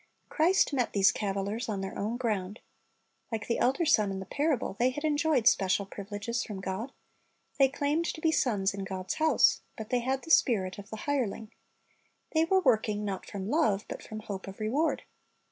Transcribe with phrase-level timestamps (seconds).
[0.29, 2.59] Christ met these cavilers on their own ground.
[3.31, 6.91] Like the elder son in the parable, they had enjoyed special privileges from God.
[7.59, 11.01] They claimed to be sons in God's house, but they had the spirit of the
[11.05, 11.51] hireling.
[12.31, 15.03] They were working, not from love, but from hope of reward.